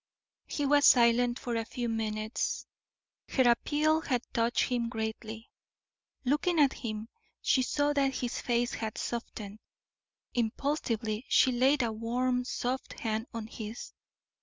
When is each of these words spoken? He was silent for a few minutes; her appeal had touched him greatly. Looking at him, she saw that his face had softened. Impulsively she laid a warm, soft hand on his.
He 0.47 0.65
was 0.65 0.85
silent 0.87 1.37
for 1.37 1.55
a 1.55 1.63
few 1.63 1.87
minutes; 1.87 2.65
her 3.29 3.47
appeal 3.47 4.01
had 4.01 4.23
touched 4.33 4.63
him 4.63 4.89
greatly. 4.89 5.51
Looking 6.25 6.59
at 6.59 6.73
him, 6.73 7.07
she 7.39 7.61
saw 7.61 7.93
that 7.93 8.15
his 8.15 8.41
face 8.41 8.73
had 8.73 8.97
softened. 8.97 9.59
Impulsively 10.33 11.27
she 11.29 11.51
laid 11.51 11.83
a 11.83 11.91
warm, 11.91 12.45
soft 12.45 13.01
hand 13.01 13.27
on 13.31 13.45
his. 13.45 13.93